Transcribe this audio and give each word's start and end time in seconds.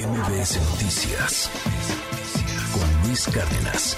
MBS 0.00 0.56
Noticias 0.70 1.50
con 2.72 3.06
Luis 3.06 3.26
Cárdenas. 3.26 3.96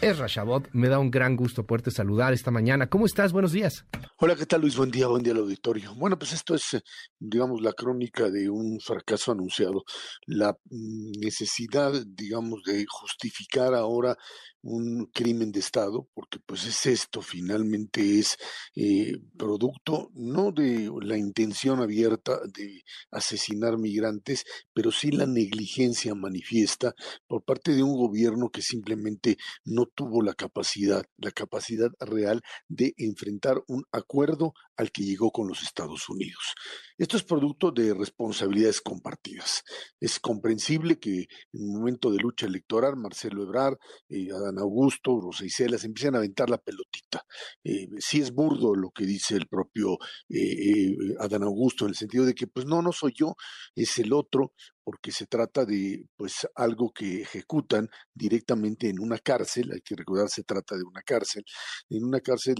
Es 0.00 0.16
Rashabot, 0.16 0.70
me 0.72 0.88
da 0.88 0.98
un 0.98 1.10
gran 1.10 1.36
gusto 1.36 1.66
poderte 1.66 1.90
saludar 1.90 2.32
esta 2.32 2.50
mañana. 2.50 2.88
¿Cómo 2.88 3.04
estás? 3.04 3.34
Buenos 3.34 3.52
días. 3.52 3.84
Hola, 4.16 4.36
¿qué 4.36 4.46
tal 4.46 4.62
Luis? 4.62 4.74
Buen 4.74 4.90
día, 4.90 5.06
buen 5.06 5.22
día 5.22 5.34
al 5.34 5.40
auditorio. 5.40 5.94
Bueno, 5.96 6.18
pues 6.18 6.32
esto 6.32 6.54
es, 6.54 6.72
eh, 6.72 6.80
digamos, 7.18 7.60
la 7.60 7.74
crónica 7.74 8.30
de 8.30 8.48
un 8.48 8.80
fracaso 8.80 9.32
anunciado, 9.32 9.84
la 10.24 10.52
mm, 10.70 11.20
necesidad, 11.20 11.92
digamos, 12.06 12.62
de 12.64 12.86
justificar 12.88 13.74
ahora 13.74 14.16
un 14.62 15.06
crimen 15.06 15.52
de 15.52 15.60
Estado, 15.60 16.08
porque 16.14 16.38
pues 16.44 16.64
es 16.64 16.86
esto, 16.86 17.22
finalmente 17.22 18.18
es 18.18 18.36
eh, 18.74 19.12
producto 19.36 20.10
no 20.14 20.52
de 20.52 20.90
la 21.02 21.16
intención 21.16 21.80
abierta 21.80 22.40
de 22.52 22.82
asesinar 23.10 23.78
migrantes, 23.78 24.44
pero 24.72 24.90
sí 24.90 25.10
la 25.10 25.26
negligencia 25.26 26.14
manifiesta 26.14 26.94
por 27.26 27.44
parte 27.44 27.74
de 27.74 27.82
un 27.82 27.96
gobierno 27.96 28.50
que 28.50 28.62
simplemente 28.62 29.36
no 29.64 29.86
tuvo 29.86 30.22
la 30.22 30.34
capacidad, 30.34 31.04
la 31.16 31.30
capacidad 31.30 31.90
real 32.00 32.42
de 32.68 32.94
enfrentar 32.98 33.62
un 33.68 33.84
acuerdo 33.92 34.54
al 34.76 34.92
que 34.92 35.02
llegó 35.02 35.30
con 35.30 35.48
los 35.48 35.62
Estados 35.62 36.08
Unidos. 36.08 36.54
Esto 36.96 37.16
es 37.16 37.24
producto 37.24 37.70
de 37.70 37.94
responsabilidades 37.94 38.80
compartidas. 38.80 39.64
Es 40.00 40.20
comprensible 40.20 40.98
que 40.98 41.26
en 41.52 41.62
un 41.62 41.78
momento 41.78 42.10
de 42.10 42.18
lucha 42.18 42.46
electoral, 42.46 42.96
Marcelo 42.96 43.42
Ebrard, 43.42 43.76
eh, 44.08 44.28
Adán 44.48 44.58
Augusto, 44.58 45.20
Rosa 45.20 45.44
Isela, 45.44 45.78
se 45.78 45.86
empiezan 45.86 46.14
a 46.14 46.18
aventar 46.18 46.50
la 46.50 46.58
pelotita. 46.58 47.24
Eh, 47.64 47.88
sí 47.98 48.20
es 48.20 48.32
burdo 48.32 48.74
lo 48.74 48.90
que 48.90 49.04
dice 49.04 49.36
el 49.36 49.46
propio 49.46 49.98
eh, 50.28 50.96
Adán 51.20 51.42
Augusto, 51.42 51.84
en 51.84 51.90
el 51.90 51.96
sentido 51.96 52.24
de 52.24 52.34
que, 52.34 52.46
pues 52.46 52.66
no, 52.66 52.82
no 52.82 52.92
soy 52.92 53.12
yo, 53.14 53.34
es 53.74 53.98
el 53.98 54.12
otro, 54.12 54.52
porque 54.88 55.12
se 55.12 55.26
trata 55.26 55.66
de 55.66 56.06
pues 56.16 56.48
algo 56.54 56.90
que 56.94 57.20
ejecutan 57.20 57.90
directamente 58.14 58.88
en 58.88 59.00
una 59.00 59.18
cárcel, 59.18 59.70
hay 59.70 59.82
que 59.82 59.94
recordar 59.94 60.30
se 60.30 60.44
trata 60.44 60.76
de 60.76 60.82
una 60.82 61.02
cárcel, 61.02 61.44
en 61.90 62.04
una 62.04 62.20
cárcel 62.20 62.56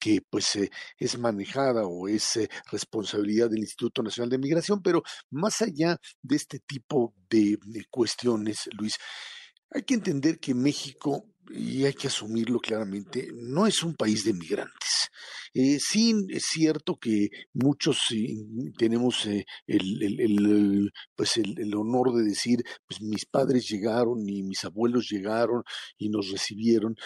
que 0.00 0.22
pues 0.30 0.58
es 0.96 1.18
manejada 1.18 1.82
o 1.86 2.08
es 2.08 2.48
responsabilidad 2.72 3.50
del 3.50 3.58
Instituto 3.58 4.02
Nacional 4.02 4.30
de 4.30 4.38
Migración, 4.38 4.80
pero 4.82 5.02
más 5.30 5.60
allá 5.60 5.98
de 6.22 6.36
este 6.36 6.60
tipo 6.60 7.14
de, 7.28 7.58
cuestiones, 7.90 8.68
Luis, 8.78 8.96
hay 9.70 9.82
que 9.82 9.94
entender 9.94 10.38
que 10.38 10.54
México 10.54 11.24
y 11.50 11.84
hay 11.84 11.94
que 11.94 12.08
asumirlo 12.08 12.58
claramente, 12.58 13.30
no 13.34 13.66
es 13.66 13.82
un 13.82 13.94
país 13.94 14.24
de 14.24 14.34
migrantes. 14.34 15.08
Eh, 15.54 15.78
sí, 15.80 16.14
es 16.28 16.44
cierto 16.44 16.96
que 16.96 17.28
muchos 17.54 17.98
tenemos 18.76 19.26
eh, 19.26 19.46
el, 19.66 20.90
pues 21.16 21.38
el, 21.38 21.74
honor 21.74 22.14
de 22.14 22.24
decir, 22.24 22.62
pues 22.86 23.00
mis 23.00 23.24
padres 23.24 23.66
llegaron 23.68 24.28
y 24.28 24.42
mis 24.42 24.64
abuelos 24.64 25.08
llegaron 25.10 25.62
y 25.96 26.10
nos 26.10 26.30
recibieron, 26.30 26.96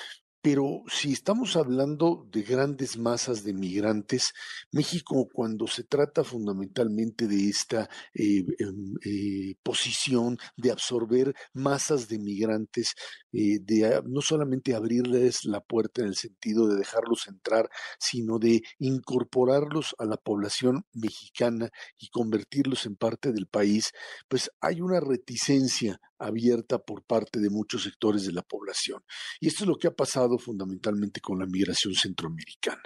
pero 0.43 0.83
si 0.89 1.13
estamos 1.13 1.55
hablando 1.55 2.27
de 2.33 2.43
grandes 2.43 2.99
masas 2.99 3.45
de 3.45 3.55
migrantes, 3.55 4.33
México 4.73 5.29
cuando 5.33 5.69
se 5.69 5.85
trata 5.85 6.25
fundamentalmente 6.25 7.29
de 7.29 7.49
esta 7.49 7.89
eh, 8.13 8.45
em, 8.59 8.95
eh, 9.05 9.55
posición 9.63 10.37
de 10.57 10.73
absorber 10.73 11.33
masas 11.53 12.09
de 12.09 12.19
migrantes, 12.19 12.95
eh, 13.33 13.61
de 13.61 14.03
no 14.05 14.21
solamente 14.21 14.75
abrirles 14.75 15.45
la 15.45 15.61
puerta 15.61 16.03
en 16.03 16.09
el 16.09 16.17
sentido 16.17 16.67
de 16.67 16.77
dejarlos 16.77 17.29
entrar, 17.29 17.71
sino 18.01 18.41
de 18.41 18.63
incorporarlos 18.79 19.95
a 19.99 20.05
la 20.07 20.17
población 20.17 20.85
mexicana 20.93 21.71
y 21.99 22.09
convertirlos 22.09 22.85
en 22.87 22.97
parte 22.97 23.31
del 23.31 23.47
país, 23.47 23.93
pues 24.29 24.51
hay 24.61 24.81
una 24.81 24.99
reticencia 24.99 26.01
abierta 26.25 26.79
por 26.79 27.03
parte 27.05 27.41
de 27.41 27.51
muchos 27.51 27.83
sectores 27.83 28.25
de 28.27 28.33
la 28.33 28.43
población. 28.43 29.03
Y 29.41 29.49
esto 29.49 29.65
es 29.65 29.69
lo 29.69 29.77
que 29.77 29.89
ha 29.89 29.95
pasado 29.95 30.39
fundamentalmente 30.39 31.21
con 31.21 31.39
la 31.39 31.47
migración 31.47 31.95
centroamericana. 31.95 32.83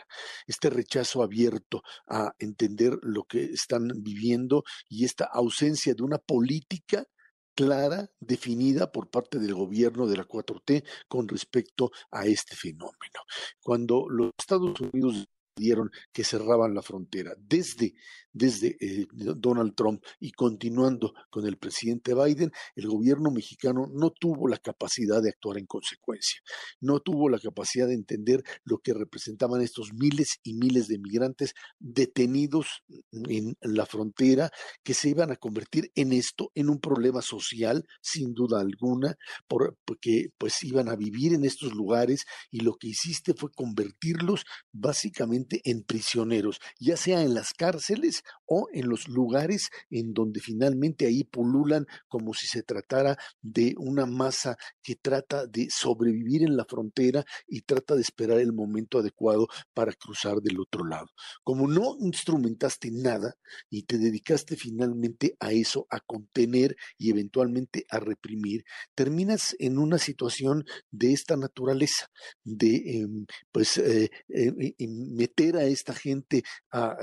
Este 0.46 0.70
rechazo 0.70 1.22
abierto 1.22 1.82
a 2.08 2.34
entender 2.38 2.98
lo 3.02 3.24
que 3.24 3.44
están 3.44 3.88
viviendo 3.98 4.64
y 4.88 5.04
esta 5.04 5.24
ausencia 5.24 5.94
de 5.94 6.02
una 6.02 6.18
política 6.18 7.06
clara, 7.56 8.10
definida 8.20 8.92
por 8.92 9.08
parte 9.08 9.38
del 9.38 9.54
gobierno 9.54 10.06
de 10.06 10.18
la 10.18 10.28
4T 10.28 10.84
con 11.08 11.26
respecto 11.26 11.90
a 12.10 12.26
este 12.26 12.54
fenómeno. 12.54 13.20
Cuando 13.62 14.06
los 14.08 14.30
Estados 14.38 14.78
Unidos 14.80 15.26
dieron 15.56 15.90
que 16.12 16.24
cerraban 16.24 16.74
la 16.74 16.82
frontera. 16.82 17.34
Desde 17.38 17.94
desde 18.36 18.76
eh, 18.80 19.06
Donald 19.12 19.74
Trump 19.74 20.04
y 20.20 20.32
continuando 20.32 21.14
con 21.30 21.46
el 21.46 21.56
presidente 21.56 22.14
Biden, 22.14 22.52
el 22.74 22.86
gobierno 22.86 23.30
mexicano 23.30 23.88
no 23.90 24.10
tuvo 24.10 24.46
la 24.46 24.58
capacidad 24.58 25.22
de 25.22 25.30
actuar 25.30 25.56
en 25.56 25.64
consecuencia, 25.64 26.40
no 26.80 27.00
tuvo 27.00 27.30
la 27.30 27.38
capacidad 27.38 27.86
de 27.86 27.94
entender 27.94 28.42
lo 28.64 28.78
que 28.78 28.92
representaban 28.92 29.62
estos 29.62 29.94
miles 29.94 30.38
y 30.42 30.52
miles 30.52 30.86
de 30.86 30.98
migrantes 30.98 31.54
detenidos 31.78 32.82
en 33.12 33.56
la 33.62 33.86
frontera 33.86 34.50
que 34.84 34.92
se 34.92 35.08
iban 35.08 35.30
a 35.30 35.36
convertir 35.36 35.90
en 35.94 36.12
esto, 36.12 36.50
en 36.54 36.68
un 36.68 36.78
problema 36.78 37.22
social, 37.22 37.86
sin 38.02 38.34
duda 38.34 38.60
alguna, 38.60 39.16
porque 39.48 40.28
pues 40.36 40.62
iban 40.62 40.90
a 40.90 40.96
vivir 40.96 41.32
en 41.32 41.46
estos 41.46 41.72
lugares 41.72 42.24
y 42.50 42.60
lo 42.60 42.74
que 42.74 42.88
hiciste 42.88 43.32
fue 43.32 43.50
convertirlos 43.50 44.44
básicamente 44.72 45.45
en 45.64 45.82
prisioneros, 45.82 46.60
ya 46.78 46.96
sea 46.96 47.22
en 47.22 47.34
las 47.34 47.52
cárceles 47.52 48.22
o 48.46 48.68
en 48.72 48.88
los 48.88 49.08
lugares 49.08 49.70
en 49.90 50.12
donde 50.12 50.40
finalmente 50.40 51.06
ahí 51.06 51.24
pululan 51.24 51.86
como 52.08 52.34
si 52.34 52.46
se 52.46 52.62
tratara 52.62 53.16
de 53.42 53.74
una 53.78 54.06
masa 54.06 54.56
que 54.82 54.96
trata 54.96 55.46
de 55.46 55.68
sobrevivir 55.70 56.42
en 56.42 56.56
la 56.56 56.64
frontera 56.64 57.24
y 57.46 57.62
trata 57.62 57.94
de 57.94 58.02
esperar 58.02 58.38
el 58.38 58.52
momento 58.52 58.98
adecuado 58.98 59.48
para 59.74 59.92
cruzar 59.92 60.40
del 60.40 60.60
otro 60.60 60.84
lado. 60.84 61.06
Como 61.42 61.68
no 61.68 61.96
instrumentaste 62.00 62.90
nada 62.90 63.36
y 63.70 63.84
te 63.84 63.98
dedicaste 63.98 64.56
finalmente 64.56 65.36
a 65.40 65.52
eso, 65.52 65.86
a 65.90 66.00
contener 66.00 66.76
y 66.98 67.10
eventualmente 67.10 67.86
a 67.90 68.00
reprimir, 68.00 68.64
terminas 68.94 69.56
en 69.58 69.78
una 69.78 69.98
situación 69.98 70.64
de 70.90 71.12
esta 71.12 71.36
naturaleza, 71.36 72.08
de 72.44 73.00
em, 73.00 73.26
pues 73.52 73.78
eh, 73.78 74.10
eh, 74.28 74.74
a 75.36 75.64
esta 75.64 75.94
gente 75.94 76.42
a, 76.72 76.96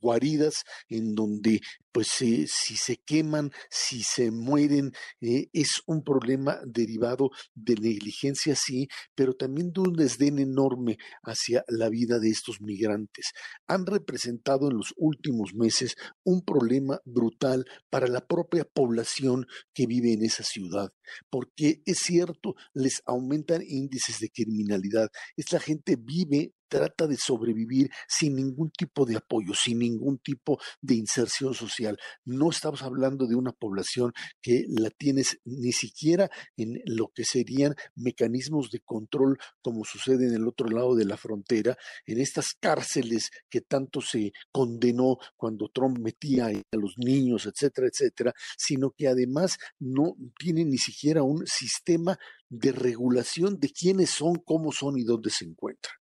guaridas 0.00 0.64
en 0.88 1.14
donde 1.14 1.60
pues 1.92 2.08
si 2.08 2.46
se 2.48 2.96
queman, 2.96 3.52
si 3.70 4.02
se 4.02 4.32
mueren, 4.32 4.90
eh, 5.20 5.46
es 5.52 5.80
un 5.86 6.02
problema 6.02 6.58
derivado 6.66 7.30
de 7.54 7.76
negligencia, 7.76 8.56
sí, 8.56 8.88
pero 9.14 9.34
también 9.34 9.72
de 9.72 9.80
un 9.80 9.92
desdén 9.92 10.40
enorme 10.40 10.98
hacia 11.22 11.62
la 11.68 11.88
vida 11.88 12.18
de 12.18 12.30
estos 12.30 12.60
migrantes. 12.60 13.26
Han 13.68 13.86
representado 13.86 14.68
en 14.70 14.76
los 14.76 14.92
últimos 14.96 15.54
meses 15.54 15.94
un 16.24 16.42
problema 16.44 16.98
brutal 17.04 17.64
para 17.90 18.08
la 18.08 18.26
propia 18.26 18.64
población 18.64 19.46
que 19.72 19.86
vive 19.86 20.12
en 20.14 20.24
esa 20.24 20.42
ciudad, 20.42 20.90
porque 21.30 21.80
es 21.86 21.98
cierto, 21.98 22.56
les 22.72 23.02
aumentan 23.06 23.62
índices 23.64 24.18
de 24.18 24.30
criminalidad. 24.30 25.10
Esta 25.36 25.60
gente 25.60 25.96
vive 25.96 26.54
trata 26.68 27.06
de 27.06 27.16
sobrevivir 27.16 27.90
sin 28.08 28.36
ningún 28.36 28.70
tipo 28.70 29.04
de 29.04 29.16
apoyo, 29.16 29.54
sin 29.54 29.78
ningún 29.78 30.18
tipo 30.18 30.58
de 30.80 30.94
inserción 30.94 31.54
social. 31.54 31.98
No 32.24 32.50
estamos 32.50 32.82
hablando 32.82 33.26
de 33.26 33.34
una 33.34 33.52
población 33.52 34.12
que 34.40 34.64
la 34.68 34.90
tienes 34.90 35.38
ni 35.44 35.72
siquiera 35.72 36.30
en 36.56 36.80
lo 36.86 37.08
que 37.14 37.24
serían 37.24 37.74
mecanismos 37.94 38.70
de 38.70 38.80
control 38.80 39.38
como 39.60 39.84
sucede 39.84 40.26
en 40.26 40.34
el 40.34 40.46
otro 40.46 40.68
lado 40.68 40.94
de 40.94 41.04
la 41.04 41.16
frontera, 41.16 41.76
en 42.06 42.20
estas 42.20 42.54
cárceles 42.54 43.30
que 43.48 43.60
tanto 43.60 44.00
se 44.00 44.32
condenó 44.52 45.18
cuando 45.36 45.68
Trump 45.68 45.98
metía 45.98 46.46
a 46.46 46.76
los 46.76 46.94
niños, 46.96 47.46
etcétera, 47.46 47.88
etcétera, 47.88 48.32
sino 48.56 48.90
que 48.90 49.08
además 49.08 49.58
no 49.78 50.16
tiene 50.38 50.64
ni 50.64 50.78
siquiera 50.78 51.22
un 51.22 51.46
sistema 51.46 52.18
de 52.48 52.72
regulación 52.72 53.58
de 53.58 53.70
quiénes 53.70 54.10
son, 54.10 54.36
cómo 54.44 54.72
son 54.72 54.98
y 54.98 55.04
dónde 55.04 55.30
se 55.30 55.44
encuentran. 55.44 55.94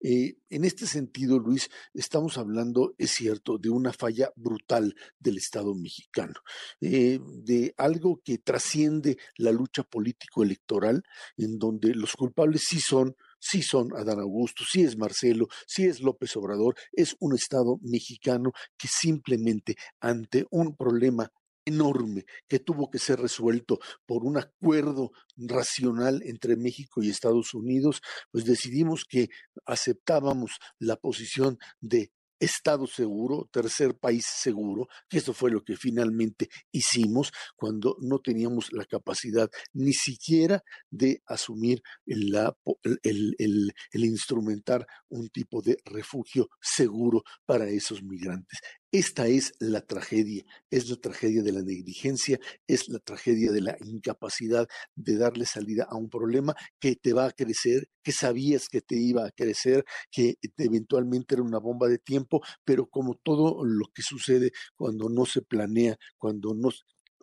Eh, 0.00 0.36
en 0.50 0.64
este 0.64 0.86
sentido, 0.86 1.38
Luis, 1.38 1.68
estamos 1.94 2.38
hablando, 2.38 2.94
es 2.98 3.12
cierto, 3.12 3.58
de 3.58 3.70
una 3.70 3.92
falla 3.92 4.30
brutal 4.36 4.94
del 5.18 5.38
Estado 5.38 5.74
mexicano, 5.74 6.34
eh, 6.80 7.18
de 7.22 7.74
algo 7.76 8.20
que 8.24 8.38
trasciende 8.38 9.16
la 9.36 9.52
lucha 9.52 9.82
político-electoral, 9.82 11.02
en 11.36 11.58
donde 11.58 11.94
los 11.94 12.12
culpables 12.12 12.64
sí 12.68 12.80
son 12.80 13.16
sí 13.38 13.62
son 13.62 13.94
Adán 13.96 14.18
Augusto, 14.20 14.64
sí 14.68 14.82
es 14.82 14.96
Marcelo, 14.96 15.46
sí 15.66 15.84
es 15.84 16.00
López 16.00 16.36
Obrador, 16.36 16.74
es 16.92 17.16
un 17.20 17.34
Estado 17.34 17.78
mexicano 17.82 18.52
que 18.76 18.88
simplemente 18.88 19.76
ante 20.00 20.46
un 20.50 20.74
problema 20.74 21.30
enorme 21.66 22.24
que 22.48 22.60
tuvo 22.60 22.88
que 22.90 22.98
ser 22.98 23.20
resuelto 23.20 23.78
por 24.06 24.24
un 24.24 24.38
acuerdo 24.38 25.12
racional 25.36 26.22
entre 26.24 26.56
México 26.56 27.02
y 27.02 27.10
Estados 27.10 27.52
Unidos, 27.52 28.00
pues 28.30 28.44
decidimos 28.44 29.04
que 29.04 29.28
aceptábamos 29.66 30.52
la 30.78 30.96
posición 30.96 31.58
de 31.80 32.12
Estado 32.38 32.86
seguro, 32.86 33.48
tercer 33.50 33.96
país 33.96 34.26
seguro, 34.26 34.88
que 35.08 35.18
eso 35.18 35.32
fue 35.32 35.50
lo 35.50 35.64
que 35.64 35.76
finalmente 35.76 36.48
hicimos 36.70 37.32
cuando 37.56 37.96
no 38.00 38.18
teníamos 38.18 38.72
la 38.72 38.84
capacidad 38.84 39.48
ni 39.72 39.94
siquiera 39.94 40.62
de 40.90 41.22
asumir 41.26 41.82
el, 42.04 42.34
el 43.02 44.04
instrumentar 44.04 44.86
un 45.08 45.28
tipo 45.30 45.62
de 45.62 45.78
refugio 45.84 46.48
seguro 46.60 47.22
para 47.46 47.68
esos 47.68 48.02
migrantes. 48.02 48.60
Esta 48.92 49.26
es 49.26 49.52
la 49.58 49.80
tragedia, 49.80 50.44
es 50.70 50.88
la 50.88 50.96
tragedia 50.96 51.42
de 51.42 51.52
la 51.52 51.62
negligencia, 51.62 52.38
es 52.68 52.88
la 52.88 53.00
tragedia 53.00 53.50
de 53.50 53.60
la 53.60 53.76
incapacidad 53.84 54.68
de 54.94 55.18
darle 55.18 55.44
salida 55.44 55.86
a 55.90 55.96
un 55.96 56.08
problema 56.08 56.54
que 56.78 56.94
te 56.94 57.12
va 57.12 57.26
a 57.26 57.32
crecer, 57.32 57.88
que 58.02 58.12
sabías 58.12 58.68
que 58.68 58.80
te 58.80 58.96
iba 58.96 59.26
a 59.26 59.32
crecer, 59.32 59.84
que 60.10 60.36
eventualmente 60.56 61.34
era 61.34 61.42
una 61.42 61.58
bomba 61.58 61.88
de 61.88 61.98
tiempo, 61.98 62.40
pero 62.64 62.86
como 62.86 63.14
todo 63.16 63.64
lo 63.64 63.86
que 63.92 64.02
sucede 64.02 64.52
cuando 64.76 65.08
no 65.08 65.26
se 65.26 65.42
planea, 65.42 65.96
cuando 66.16 66.54
no, 66.54 66.70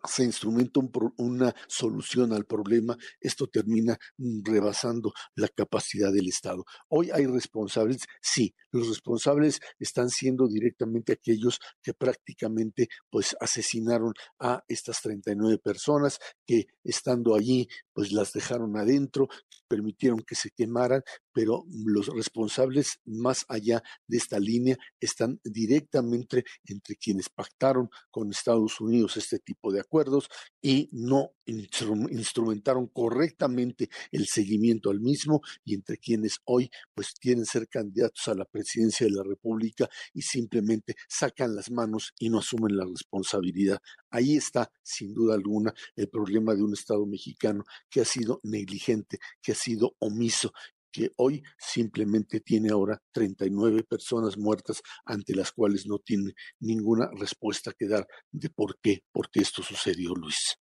se 0.06 0.24
instrumenta 0.24 0.80
una 1.16 1.54
solución 1.66 2.32
al 2.32 2.44
problema, 2.44 2.96
esto 3.20 3.46
termina 3.46 3.98
mm, 4.18 4.42
rebasando 4.44 5.12
la 5.34 5.48
capacidad 5.48 6.12
del 6.12 6.28
Estado. 6.28 6.64
Hoy 6.88 7.10
hay 7.10 7.26
responsables, 7.26 8.02
sí, 8.20 8.54
los 8.74 8.88
responsables 8.88 9.60
están 9.78 10.10
siendo 10.10 10.48
directamente 10.48 11.12
aquellos 11.12 11.60
que 11.80 11.94
prácticamente 11.94 12.88
pues 13.08 13.36
asesinaron 13.40 14.12
a 14.40 14.64
estas 14.66 15.00
39 15.00 15.58
personas 15.58 16.18
que 16.44 16.66
estando 16.82 17.36
allí 17.36 17.68
pues 17.92 18.10
las 18.10 18.32
dejaron 18.32 18.76
adentro, 18.76 19.28
permitieron 19.68 20.24
que 20.26 20.34
se 20.34 20.50
quemaran, 20.50 21.02
pero 21.32 21.64
los 21.86 22.08
responsables 22.08 22.98
más 23.04 23.44
allá 23.48 23.82
de 24.08 24.16
esta 24.16 24.40
línea 24.40 24.76
están 24.98 25.40
directamente 25.44 26.44
entre 26.64 26.96
quienes 26.96 27.28
pactaron 27.28 27.88
con 28.10 28.30
Estados 28.30 28.80
Unidos 28.80 29.16
este 29.16 29.38
tipo 29.38 29.72
de 29.72 29.80
acuerdos 29.80 30.28
y 30.60 30.88
no 30.90 31.30
instrumentaron 31.46 32.88
correctamente 32.88 33.88
el 34.10 34.26
seguimiento 34.26 34.90
al 34.90 35.00
mismo 35.00 35.42
y 35.64 35.74
entre 35.74 35.98
quienes 35.98 36.38
hoy 36.44 36.70
pues 36.94 37.12
quieren 37.20 37.44
ser 37.44 37.68
candidatos 37.68 38.26
a 38.26 38.34
la 38.34 38.44
presidencia 38.44 38.63
de 38.64 39.10
la 39.10 39.22
República 39.22 39.88
y 40.12 40.22
simplemente 40.22 40.94
sacan 41.08 41.54
las 41.54 41.70
manos 41.70 42.12
y 42.18 42.30
no 42.30 42.38
asumen 42.38 42.76
la 42.76 42.84
responsabilidad. 42.84 43.78
Ahí 44.10 44.36
está, 44.36 44.70
sin 44.82 45.14
duda 45.14 45.34
alguna, 45.34 45.72
el 45.96 46.08
problema 46.08 46.54
de 46.54 46.62
un 46.62 46.72
Estado 46.72 47.06
mexicano 47.06 47.64
que 47.90 48.00
ha 48.00 48.04
sido 48.04 48.40
negligente, 48.42 49.18
que 49.42 49.52
ha 49.52 49.54
sido 49.54 49.94
omiso 49.98 50.52
que 50.90 51.10
hoy 51.16 51.42
simplemente 51.58 52.38
tiene 52.38 52.70
ahora 52.70 53.02
39 53.12 53.82
personas 53.82 54.38
muertas 54.38 54.80
ante 55.04 55.34
las 55.34 55.50
cuales 55.50 55.86
no 55.86 55.98
tiene 55.98 56.34
ninguna 56.60 57.10
respuesta 57.18 57.72
que 57.76 57.88
dar 57.88 58.06
de 58.30 58.48
por 58.48 58.78
qué, 58.80 59.00
por 59.10 59.28
qué 59.28 59.40
esto 59.40 59.60
sucedió, 59.64 60.14
Luis. 60.14 60.54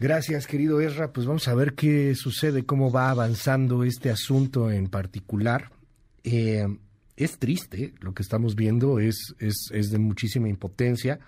Gracias, 0.00 0.46
querido 0.46 0.80
Ezra. 0.80 1.12
Pues 1.12 1.26
vamos 1.26 1.46
a 1.48 1.54
ver 1.54 1.74
qué 1.74 2.14
sucede, 2.14 2.64
cómo 2.64 2.90
va 2.90 3.10
avanzando 3.10 3.84
este 3.84 4.10
asunto 4.10 4.70
en 4.70 4.88
particular. 4.88 5.70
Eh, 6.24 6.66
es 7.16 7.38
triste 7.38 7.94
lo 8.00 8.12
que 8.14 8.22
estamos 8.22 8.56
viendo, 8.56 8.98
es, 8.98 9.34
es, 9.38 9.90
de 9.90 9.98
muchísima 9.98 10.48
impotencia, 10.48 11.20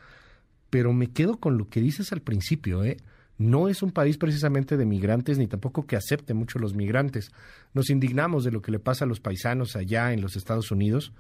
pero 0.71 0.93
me 0.93 1.13
quedo 1.13 1.39
con 1.39 1.59
lo 1.59 1.69
que 1.69 1.81
dices 1.81 2.13
al 2.13 2.23
principio, 2.23 2.83
¿eh? 2.83 2.97
no 3.39 3.69
es 3.69 3.83
un 3.83 3.93
país 3.93 4.17
precisamente 4.17 4.77
de 4.77 4.87
migrantes 4.87 5.39
ni 5.39 5.47
tampoco 5.47 5.87
que 5.87 5.97
acepte 5.97 6.35
mucho 6.35 6.59
los 6.59 6.75
migrantes. 6.75 7.31
Nos 7.75 7.91
indignamos 7.91 8.45
de 8.45 8.51
lo 8.51 8.63
que 8.63 8.73
le 8.73 8.79
pasa 8.79 9.05
a 9.05 9.09
los 9.09 9.21
paisanos 9.21 9.77
allá 9.77 10.13
en 10.13 10.23
los 10.23 10.37
Estados 10.37 10.71
Unidos, 10.71 11.13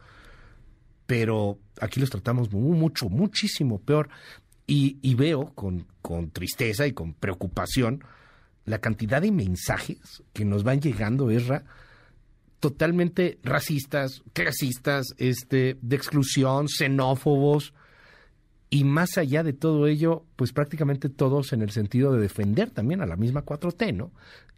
pero 1.06 1.58
aquí 1.80 2.00
los 2.00 2.10
tratamos 2.10 2.52
mucho, 2.52 3.08
muchísimo 3.08 3.78
peor. 3.80 4.08
Y, 4.68 5.14
veo 5.14 5.52
con, 5.54 5.86
con 6.02 6.30
tristeza 6.32 6.88
y 6.88 6.92
con 6.92 7.14
preocupación 7.14 8.02
la 8.64 8.80
cantidad 8.80 9.22
de 9.22 9.30
mensajes 9.30 10.24
que 10.32 10.44
nos 10.44 10.64
van 10.64 10.80
llegando, 10.80 11.30
Esra, 11.30 11.64
totalmente 12.60 13.38
racistas, 13.42 14.22
clasistas, 14.32 15.06
este, 15.18 15.78
de 15.80 15.96
exclusión, 15.96 16.68
xenófobos, 16.68 17.74
y 18.68 18.84
más 18.84 19.16
allá 19.16 19.42
de 19.42 19.52
todo 19.52 19.86
ello, 19.86 20.24
pues 20.34 20.52
prácticamente 20.52 21.08
todos 21.08 21.52
en 21.52 21.62
el 21.62 21.70
sentido 21.70 22.12
de 22.12 22.20
defender 22.20 22.70
también 22.70 23.00
a 23.00 23.06
la 23.06 23.16
misma 23.16 23.44
4T, 23.44 23.94
¿no? 23.94 24.10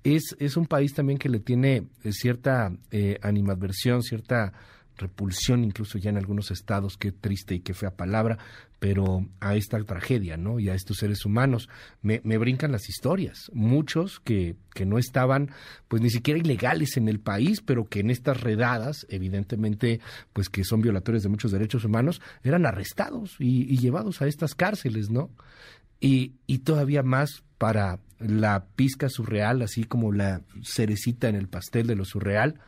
Es, 0.03 0.35
es 0.39 0.57
un 0.57 0.67
país 0.67 0.95
también 0.95 1.19
que 1.19 1.29
le 1.29 1.41
tiene 1.41 1.89
eh, 2.05 2.13
cierta 2.13 2.73
eh, 2.91 3.19
animadversión, 3.23 4.03
cierta 4.03 4.53
repulsión 4.99 5.65
incluso 5.65 5.99
ya 5.99 6.11
en 6.11 6.19
algunos 6.19 6.51
estados, 6.51 6.97
qué 6.97 7.13
triste 7.13 7.55
y 7.55 7.61
qué 7.61 7.73
fea 7.73 7.97
palabra, 7.97 8.39
pero 8.79 9.27
a 9.41 9.57
esta 9.57 9.83
tragedia, 9.85 10.37
¿no? 10.37 10.61
Y 10.61 10.69
a 10.69 10.75
estos 10.75 10.99
seres 10.99 11.25
humanos. 11.25 11.69
Me, 12.03 12.21
me 12.25 12.39
brincan 12.39 12.73
las 12.73 12.89
historias, 12.89 13.51
muchos 13.53 14.21
que, 14.21 14.57
que 14.75 14.87
no 14.87 14.99
estaban 14.99 15.51
pues 15.89 16.03
ni 16.03 16.11
siquiera 16.11 16.39
ilegales 16.39 16.97
en 16.97 17.09
el 17.09 17.21
país, 17.21 17.61
pero 17.65 17.89
que 17.89 18.01
en 18.01 18.11
estas 18.11 18.41
redadas, 18.41 19.07
evidentemente, 19.09 20.01
pues 20.33 20.49
que 20.49 20.65
son 20.65 20.83
violadores 20.83 21.23
de 21.23 21.29
muchos 21.29 21.51
derechos 21.51 21.85
humanos, 21.85 22.21
eran 22.43 22.67
arrestados 22.67 23.37
y, 23.39 23.73
y 23.73 23.79
llevados 23.79 24.21
a 24.23 24.27
estas 24.27 24.55
cárceles, 24.55 25.11
¿no? 25.11 25.31
Y, 26.01 26.35
y 26.47 26.59
todavía 26.59 27.03
más 27.03 27.43
para 27.59 27.99
la 28.19 28.67
pizca 28.77 29.09
surreal, 29.09 29.63
así 29.63 29.85
como 29.85 30.13
la 30.13 30.43
cerecita 30.63 31.29
en 31.29 31.35
el 31.35 31.49
pastel 31.49 31.87
de 31.87 31.97
lo 31.97 32.05
surreal, 32.05 32.61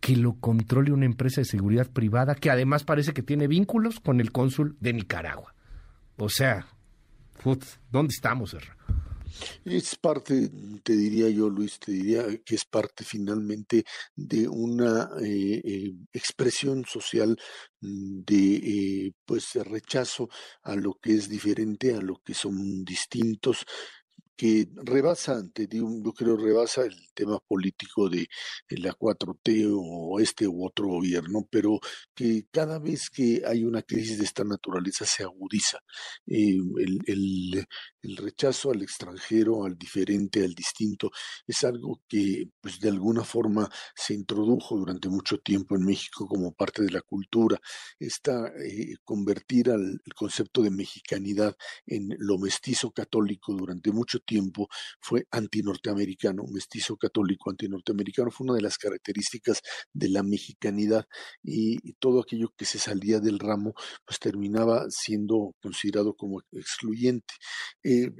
que 0.00 0.16
lo 0.16 0.34
controle 0.34 0.92
una 0.92 1.06
empresa 1.06 1.40
de 1.40 1.46
seguridad 1.46 1.90
privada 1.90 2.34
que 2.34 2.50
además 2.50 2.84
parece 2.84 3.12
que 3.12 3.22
tiene 3.22 3.48
vínculos 3.48 4.00
con 4.00 4.20
el 4.20 4.32
cónsul 4.32 4.76
de 4.80 4.92
Nicaragua. 4.92 5.54
O 6.16 6.28
sea, 6.28 6.66
¿dónde 7.90 8.12
estamos, 8.12 8.54
Erra? 8.54 8.76
Es 9.64 9.96
parte, 9.96 10.50
te 10.82 10.96
diría 10.96 11.28
yo, 11.28 11.48
Luis, 11.48 11.78
te 11.78 11.92
diría 11.92 12.24
que 12.44 12.54
es 12.54 12.64
parte 12.64 13.04
finalmente 13.04 13.84
de 14.16 14.48
una 14.48 15.10
eh, 15.22 15.60
eh, 15.64 15.94
expresión 16.12 16.84
social 16.84 17.36
de 17.80 18.56
eh, 18.56 19.12
pues 19.24 19.54
rechazo 19.54 20.28
a 20.62 20.74
lo 20.74 20.94
que 20.94 21.14
es 21.14 21.28
diferente, 21.28 21.94
a 21.94 22.00
lo 22.00 22.16
que 22.24 22.34
son 22.34 22.84
distintos, 22.84 23.64
que 24.38 24.68
rebasa, 24.84 25.42
te 25.52 25.66
digo, 25.66 25.90
yo 26.04 26.12
creo, 26.12 26.36
rebasa 26.36 26.84
el 26.84 26.94
tema 27.12 27.40
político 27.40 28.08
de, 28.08 28.28
la 28.70 28.92
4T 28.92 29.68
o 29.76 30.20
este 30.20 30.46
u 30.46 30.64
otro 30.64 30.86
gobierno, 30.86 31.46
pero 31.50 31.80
que 32.14 32.46
cada 32.52 32.78
vez 32.78 33.10
que 33.10 33.42
hay 33.44 33.64
una 33.64 33.82
crisis 33.82 34.18
de 34.18 34.24
esta 34.24 34.44
naturaleza 34.44 35.04
se 35.04 35.24
agudiza. 35.24 35.78
Eh, 36.26 36.56
el, 36.78 37.00
el, 37.06 37.66
el, 38.02 38.16
rechazo 38.16 38.70
al 38.70 38.82
extranjero, 38.82 39.64
al 39.64 39.76
diferente, 39.76 40.44
al 40.44 40.54
distinto, 40.54 41.10
es 41.46 41.64
algo 41.64 42.02
que 42.08 42.50
pues 42.60 42.80
de 42.80 42.88
alguna 42.88 43.24
forma 43.24 43.68
se 43.94 44.14
introdujo 44.14 44.76
durante 44.76 45.08
mucho 45.08 45.38
tiempo 45.38 45.76
en 45.76 45.84
México 45.84 46.26
como 46.26 46.52
parte 46.52 46.82
de 46.82 46.90
la 46.90 47.00
cultura. 47.02 47.58
Esta, 47.98 48.48
eh, 48.48 48.94
convertir 49.04 49.70
al 49.70 50.00
concepto 50.14 50.62
de 50.62 50.70
mexicanidad 50.70 51.56
en 51.86 52.08
lo 52.18 52.38
mestizo 52.38 52.90
católico 52.90 53.52
durante 53.54 53.92
mucho 53.92 54.20
tiempo 54.20 54.68
fue 55.00 55.26
antinorteamericano, 55.30 56.44
mestizo 56.52 56.96
católico 56.96 57.50
antinorteamericano, 57.50 58.30
fue 58.30 58.46
una 58.46 58.54
de 58.54 58.62
las 58.62 58.78
características 58.78 59.62
de 59.92 60.08
la 60.08 60.22
mexicanidad 60.22 61.06
y, 61.42 61.78
todo 62.00 62.20
aquello 62.20 62.52
que 62.56 62.64
se 62.64 62.78
salía 62.78 63.18
del 63.18 63.38
ramo 63.38 63.74
pues 64.06 64.20
terminaba 64.20 64.86
siendo 64.88 65.54
considerado 65.60 66.14
como 66.14 66.42
excluyente. 66.52 67.34
Eh, 67.90 68.12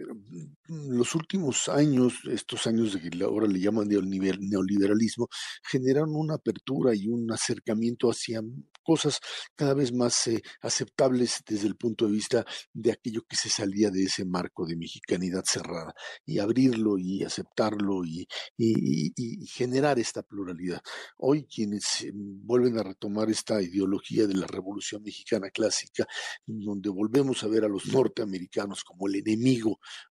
los 0.69 1.15
últimos 1.15 1.69
años, 1.69 2.15
estos 2.31 2.67
años 2.67 2.95
de 2.95 3.01
que 3.01 3.23
ahora 3.23 3.47
le 3.47 3.61
llaman 3.61 3.87
neoliberalismo, 3.89 5.29
generaron 5.63 6.17
una 6.17 6.37
apertura 6.37 6.95
y 6.95 7.07
un 7.09 7.31
acercamiento 7.31 8.09
hacia 8.09 8.41
cosas 8.83 9.21
cada 9.55 9.75
vez 9.75 9.93
más 9.93 10.27
eh, 10.29 10.43
aceptables 10.63 11.43
desde 11.47 11.67
el 11.67 11.77
punto 11.77 12.07
de 12.07 12.13
vista 12.13 12.47
de 12.73 12.93
aquello 12.93 13.27
que 13.29 13.37
se 13.37 13.51
salía 13.51 13.91
de 13.91 14.05
ese 14.05 14.25
marco 14.25 14.67
de 14.67 14.77
mexicanidad 14.77 15.45
cerrada 15.45 15.93
y 16.25 16.39
abrirlo 16.39 16.97
y 16.97 17.23
aceptarlo 17.23 18.07
y, 18.07 18.27
y, 18.57 19.47
generar 19.47 19.99
esta 19.99 20.23
pluralidad. 20.23 20.81
Hoy 21.19 21.45
quienes 21.45 22.05
eh, 22.05 22.13
vuelven 22.15 22.79
a 22.79 22.83
retomar 22.83 23.29
esta 23.29 23.61
ideología 23.61 24.27
de 24.27 24.35
la 24.35 24.47
Revolución 24.47 25.03
Mexicana 25.03 25.51
clásica, 25.51 26.07
donde 26.47 26.89
volvemos 26.89 27.43
a 27.43 27.49
ver 27.49 27.65
a 27.65 27.69
los 27.69 27.87
norteamericanos 27.87 28.85
como 28.85 29.09
el 29.09 29.17
enemigo 29.17 29.58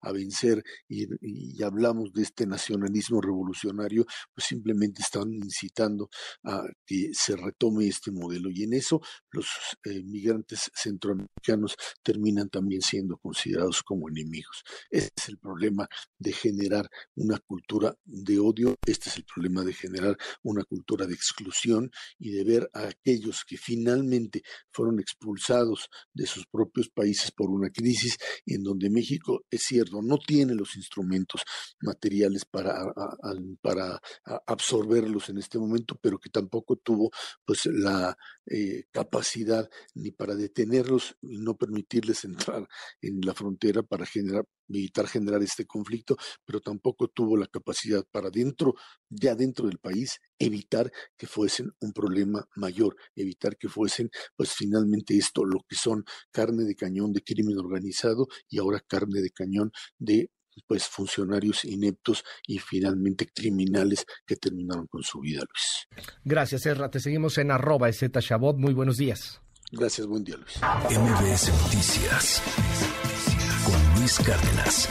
a 0.01 0.13
vencer 0.13 0.63
y, 0.89 1.07
hablamos 1.63 2.13
de 2.13 2.23
este 2.23 2.47
nacionalismo 2.47 3.21
revolucionario, 3.21 4.05
pues 4.35 4.47
simplemente 4.47 5.03
están 5.03 5.33
incitando 5.33 6.09
a 6.45 6.63
que 6.85 7.11
se 7.13 7.35
retome 7.37 7.89
este 7.89 8.13
modelo 8.13 8.51
y 8.53 8.65
en 8.65 8.75
eso 8.75 9.01
los 9.33 9.47
eh, 9.85 10.03
migrantes 10.05 10.71
centroamericanos 10.75 11.77
terminan 12.03 12.49
también 12.49 12.83
siendo 12.83 13.17
considerados 13.17 13.83
como 13.83 14.09
enemigos. 14.09 14.63
Ese 14.91 15.11
es 15.17 15.29
el 15.29 15.39
problema 15.39 15.89
de 16.19 16.33
generar 16.33 16.89
una 17.15 17.39
cultura 17.39 17.95
de 18.05 18.39
odio, 18.39 18.77
este 18.87 19.09
es 19.09 19.17
el 19.17 19.25
problema 19.25 19.65
de 19.65 19.73
generar 19.73 20.17
una 20.43 20.65
cultura 20.65 21.07
de 21.07 21.15
exclusión 21.15 21.91
y 22.19 22.31
de 22.31 22.45
ver 22.45 22.71
a 22.73 22.89
aquellos 22.89 23.45
que 23.47 23.57
finalmente 23.57 24.43
fueron 24.73 25.01
expulsados 25.01 25.89
de 26.13 26.27
sus 26.27 26.47
propios 26.47 26.89
países 26.89 27.31
por 27.33 27.51
una 27.51 27.71
crisis 27.71 28.17
en 28.47 28.63
donde 28.63 28.91
México, 28.91 29.36
es 29.51 29.63
cierto, 29.63 30.03
no 30.03 30.19
tiene 30.19 30.55
los 30.55 30.77
instrumentos 30.77 31.43
materiales 31.81 32.45
para, 32.45 32.75
para 33.61 34.01
absorberlos 34.47 35.29
en 35.29 35.39
este 35.39 35.59
momento, 35.59 35.99
pero 36.01 36.19
que 36.19 36.31
tampoco 36.31 36.77
tuvo 36.77 37.11
pues 37.45 37.67
la 37.67 38.17
eh, 38.47 38.85
capacidad 38.91 39.69
ni 39.95 40.11
para 40.11 40.35
detenerlos 40.35 41.17
y 41.23 41.39
no 41.39 41.57
permitirles 41.57 42.25
entrar 42.57 42.67
en 43.01 43.21
la 43.23 43.35
frontera 43.35 43.83
para 43.83 44.07
generar 44.07 44.45
evitar 44.69 45.07
generar 45.07 45.43
este 45.43 45.67
conflicto, 45.67 46.17
pero 46.45 46.61
tampoco 46.61 47.09
tuvo 47.09 47.37
la 47.37 47.47
capacidad 47.47 48.05
para 48.11 48.31
dentro, 48.31 48.75
ya 49.09 49.35
dentro 49.35 49.67
del 49.69 49.79
país, 49.79 50.21
evitar 50.39 50.91
que 51.17 51.27
fuesen 51.27 51.73
un 51.81 51.93
problema 51.93 52.47
mayor, 52.57 52.97
evitar 53.15 53.57
que 53.57 53.69
fuesen, 53.69 54.11
pues 54.37 54.53
finalmente 54.53 55.17
esto, 55.17 55.45
lo 55.45 55.61
que 55.69 55.77
son 55.77 56.05
carne 56.31 56.65
de 56.65 56.75
cañón 56.75 57.13
de 57.13 57.23
crimen 57.23 57.59
organizado 57.59 58.27
y 58.49 58.59
ahora 58.59 58.81
carne 58.87 59.21
de 59.21 59.31
cañón 59.31 59.73
de 59.99 60.31
pues 60.67 60.87
funcionarios 60.87 61.65
ineptos 61.65 62.25
y 62.47 62.59
finalmente 62.59 63.27
criminales 63.27 64.07
que 64.27 64.37
terminaron 64.37 64.87
con 64.87 65.03
su 65.03 65.21
vida, 65.21 65.41
Luis. 65.41 66.07
Gracias, 66.25 66.65
Erra. 66.67 66.91
Te 66.91 67.01
seguimos 67.01 67.37
en 67.39 67.51
arroba 67.51 67.93
Z 67.93 68.21
Muy 68.57 68.73
buenos 68.73 68.97
días. 68.97 69.41
Gracias, 69.73 70.07
buen 70.07 70.25
día, 70.25 70.37
Luis. 70.37 70.59
MBS 70.89 71.49
Noticias 71.63 72.43
Cárdenas. 74.07 74.89